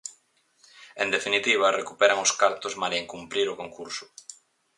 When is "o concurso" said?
3.49-4.05